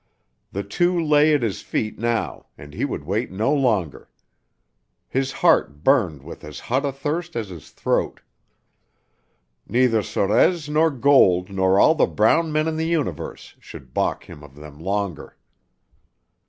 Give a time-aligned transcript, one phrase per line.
[0.51, 4.09] The two lay at his feet now and he would wait no longer.
[5.07, 8.21] His heart burned with as hot a thirst as his throat.
[9.67, 14.41] Neither Sorez nor gold nor all the brown men in the universe should balk him
[14.43, 15.37] of them longer.